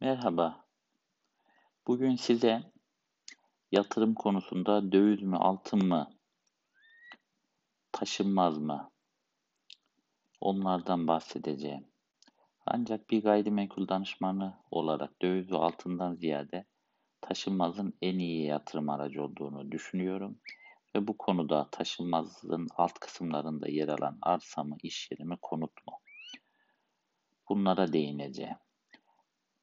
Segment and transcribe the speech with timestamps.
[0.00, 0.64] Merhaba.
[1.86, 2.62] Bugün size
[3.72, 6.10] yatırım konusunda döviz mü, altın mı,
[7.92, 8.90] taşınmaz mı?
[10.40, 11.86] Onlardan bahsedeceğim.
[12.66, 16.66] Ancak bir gayrimenkul danışmanı olarak döviz ve altından ziyade
[17.20, 20.40] taşınmazın en iyi yatırım aracı olduğunu düşünüyorum.
[20.94, 26.00] Ve bu konuda taşınmazın alt kısımlarında yer alan arsa mı, iş yeri mi, konut mu?
[27.48, 28.56] Bunlara değineceğim.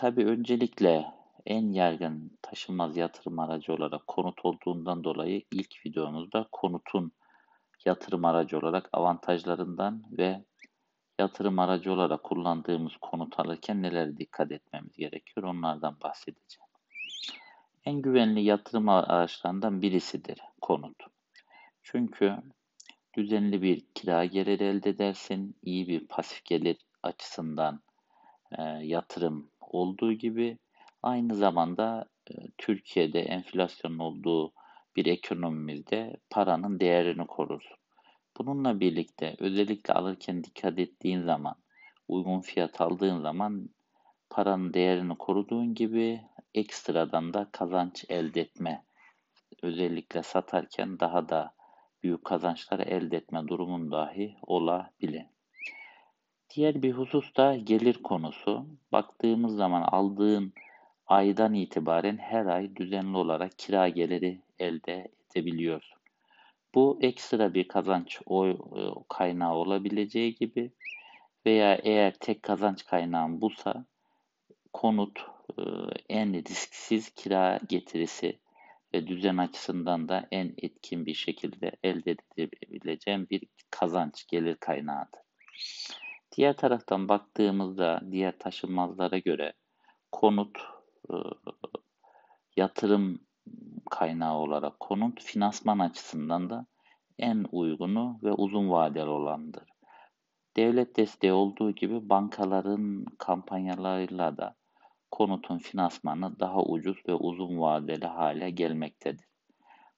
[0.00, 1.06] Tabii öncelikle
[1.46, 7.12] en yaygın taşınmaz yatırım aracı olarak konut olduğundan dolayı ilk videomuzda konutun
[7.84, 10.44] yatırım aracı olarak avantajlarından ve
[11.18, 16.68] yatırım aracı olarak kullandığımız konut alırken nelere dikkat etmemiz gerekiyor onlardan bahsedeceğim.
[17.84, 21.02] En güvenli yatırım araçlarından birisidir konut.
[21.82, 22.36] Çünkü
[23.16, 27.80] düzenli bir kira geliri elde edersin, iyi bir pasif gelir açısından
[28.58, 30.58] e, yatırım olduğu gibi
[31.02, 34.52] aynı zamanda e, Türkiye'de enflasyonun olduğu
[34.96, 37.62] bir ekonomimizde paranın değerini korur.
[38.38, 41.54] Bununla birlikte özellikle alırken dikkat ettiğin zaman,
[42.08, 43.68] uygun fiyat aldığın zaman
[44.30, 46.20] paranın değerini koruduğun gibi
[46.54, 48.84] ekstradan da kazanç elde etme,
[49.62, 51.54] özellikle satarken daha da
[52.02, 55.26] büyük kazançlar elde etme durumun dahi olabilir.
[56.54, 58.66] Diğer bir husus da gelir konusu.
[58.92, 60.52] Baktığımız zaman aldığın
[61.06, 65.98] aydan itibaren her ay düzenli olarak kira geliri elde edebiliyorsun.
[66.74, 68.56] Bu ekstra bir kazanç e,
[69.08, 70.72] kaynağı olabileceği gibi
[71.46, 73.84] veya eğer tek kazanç kaynağın busa
[74.72, 75.18] konut
[75.58, 75.62] e,
[76.08, 78.38] en risksiz kira getirisi
[78.94, 85.20] ve düzen açısından da en etkin bir şekilde elde edebileceğim bir kazanç gelir kaynağıdır.
[86.38, 89.52] Diğer taraftan baktığımızda diğer taşınmazlara göre
[90.12, 90.58] konut
[91.10, 91.14] e,
[92.56, 93.20] yatırım
[93.90, 96.66] kaynağı olarak konut finansman açısından da
[97.18, 99.62] en uygunu ve uzun vadeli olandır.
[100.56, 104.54] Devlet desteği olduğu gibi bankaların kampanyalarıyla da
[105.10, 109.26] konutun finansmanı daha ucuz ve uzun vadeli hale gelmektedir.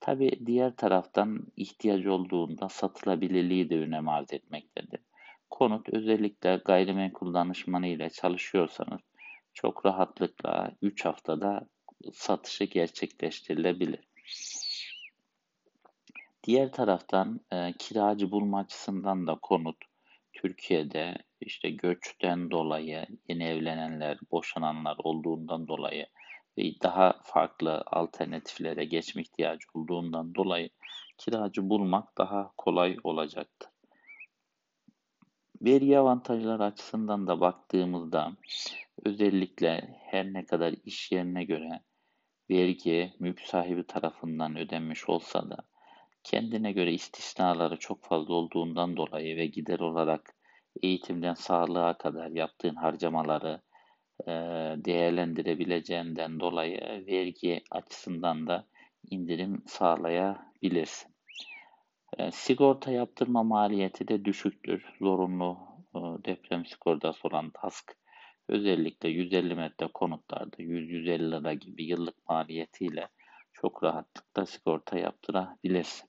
[0.00, 5.00] Tabi diğer taraftan ihtiyacı olduğunda satılabilirliği de önem arz etmektedir
[5.52, 9.00] konut özellikle gayrimenkul danışmanı ile çalışıyorsanız
[9.54, 11.68] çok rahatlıkla 3 haftada
[12.12, 14.00] satışı gerçekleştirilebilir.
[16.44, 19.76] Diğer taraftan e, kiracı bulma açısından da konut
[20.32, 26.06] Türkiye'de işte göçten dolayı yeni evlenenler, boşananlar olduğundan dolayı
[26.58, 30.70] ve daha farklı alternatiflere geçme ihtiyacı olduğundan dolayı
[31.18, 33.71] kiracı bulmak daha kolay olacaktır.
[35.64, 38.32] Veri avantajları açısından da baktığımızda
[39.04, 41.80] özellikle her ne kadar iş yerine göre
[42.50, 45.56] vergi mülk sahibi tarafından ödenmiş olsa da
[46.24, 50.34] kendine göre istisnaları çok fazla olduğundan dolayı ve gider olarak
[50.82, 53.60] eğitimden sağlığa kadar yaptığın harcamaları
[54.26, 54.30] e,
[54.84, 58.66] değerlendirebileceğinden dolayı vergi açısından da
[59.10, 61.11] indirim sağlayabilirsin.
[62.18, 64.84] E, sigorta yaptırma maliyeti de düşüktür.
[64.98, 65.58] Zorunlu
[65.94, 67.96] e, deprem sigortası olan TASK
[68.48, 73.08] özellikle 150 metre konutlarda 100-150 lira gibi yıllık maliyetiyle
[73.52, 76.08] çok rahatlıkla sigorta yaptırabilirsin.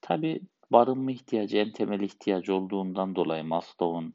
[0.00, 0.40] Tabi
[0.72, 4.14] barınma ihtiyacı en temel ihtiyacı olduğundan dolayı Maslow'un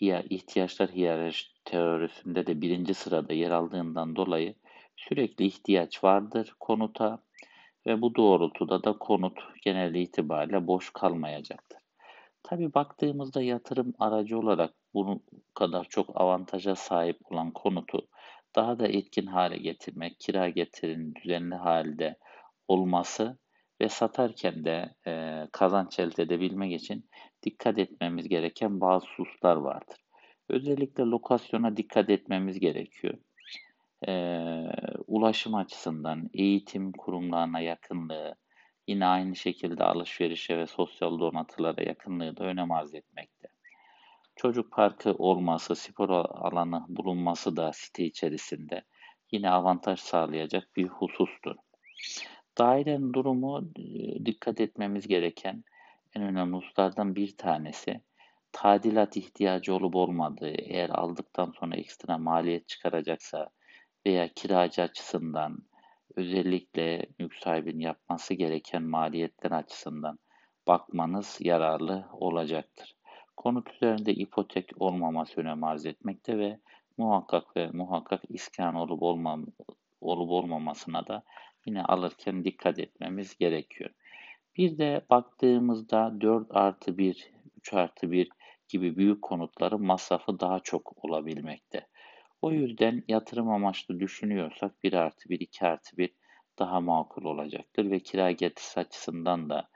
[0.00, 4.54] ihtiyaçlar hiyerarşi teorisinde de birinci sırada yer aldığından dolayı
[4.96, 7.18] sürekli ihtiyaç vardır konuta
[7.86, 11.78] ve bu doğrultuda da konut genel itibariyle boş kalmayacaktır.
[12.42, 15.22] Tabi baktığımızda yatırım aracı olarak bu
[15.54, 18.08] kadar çok avantaja sahip olan konutu
[18.56, 22.16] daha da etkin hale getirmek, kira getirin düzenli halde
[22.68, 23.38] olması
[23.80, 27.04] ve satarken de e, kazanç elde edebilmek için
[27.42, 29.96] dikkat etmemiz gereken bazı hususlar vardır.
[30.48, 33.14] Özellikle lokasyona dikkat etmemiz gerekiyor
[34.06, 34.12] e,
[35.06, 38.34] ulaşım açısından eğitim kurumlarına yakınlığı,
[38.86, 43.48] yine aynı şekilde alışverişe ve sosyal donatılara yakınlığı da önem arz etmekte.
[44.36, 48.82] Çocuk parkı olması, spor alanı bulunması da site içerisinde
[49.32, 51.56] yine avantaj sağlayacak bir husustur.
[52.58, 53.74] Dairenin durumu
[54.24, 55.64] dikkat etmemiz gereken
[56.16, 58.00] en önemli hususlardan bir tanesi
[58.52, 63.50] tadilat ihtiyacı olup olmadığı, eğer aldıktan sonra ekstra maliyet çıkaracaksa
[64.06, 65.58] veya kiracı açısından
[66.16, 70.18] özellikle mülk sahibinin yapması gereken maliyetler açısından
[70.66, 72.94] bakmanız yararlı olacaktır.
[73.36, 76.58] Konut üzerinde ipotek olmaması önem arz etmekte ve
[76.96, 79.46] muhakkak ve muhakkak iskan olup olmam
[80.00, 81.22] olup olmamasına da
[81.66, 83.90] yine alırken dikkat etmemiz gerekiyor.
[84.56, 88.28] Bir de baktığımızda 4 artı 1, 3 artı 1
[88.68, 91.86] gibi büyük konutların masrafı daha çok olabilmekte.
[92.42, 96.10] O yüzden yatırım amaçlı düşünüyorsak 1 artı 1, 2 artı 1
[96.58, 99.68] daha makul olacaktır ve kira getirisi açısından da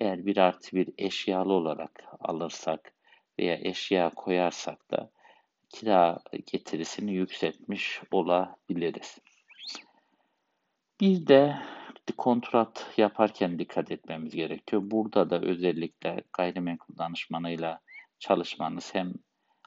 [0.00, 2.94] eğer 1 artı 1 eşyalı olarak alırsak
[3.38, 5.10] veya eşya koyarsak da
[5.68, 9.18] kira getirisini yükseltmiş olabiliriz.
[11.00, 11.56] Bir de
[12.16, 14.82] kontrat yaparken dikkat etmemiz gerekiyor.
[14.84, 17.80] Burada da özellikle gayrimenkul danışmanıyla
[18.18, 19.14] çalışmanız hem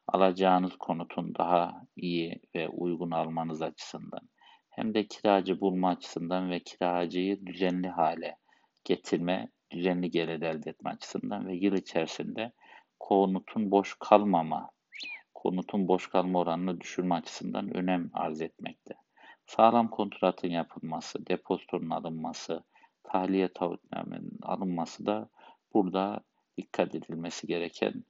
[0.08, 4.30] alacağınız konutun daha iyi ve uygun almanız açısından
[4.70, 8.38] hem de kiracı bulma açısından ve kiracıyı düzenli hale
[8.84, 12.52] getirme, düzenli gelir elde etme açısından ve yıl içerisinde
[13.00, 14.70] konutun boş kalmama,
[15.34, 18.94] konutun boş kalma oranını düşürme açısından önem arz etmekte.
[19.46, 22.64] Sağlam kontratın yapılması, depozitonun alınması,
[23.04, 25.30] tahliye taahhütnamenin alınması da
[25.74, 26.20] burada
[26.58, 28.04] dikkat edilmesi gereken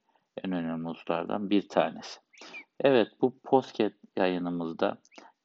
[0.44, 2.20] en önemli hususlardan bir tanesi.
[2.80, 4.98] Evet bu podcast yayınımızda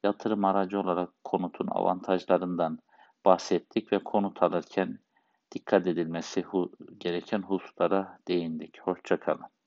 [0.04, 2.80] yatırım aracı olarak konutun avantajlarından
[3.26, 5.00] bahsettik ve konut alırken
[5.52, 6.46] dikkat edilmesi
[6.98, 8.80] gereken hususlara değindik.
[8.82, 9.59] Hoşçakalın.